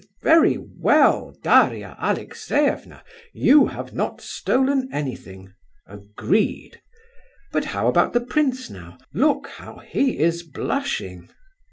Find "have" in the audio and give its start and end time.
3.67-3.93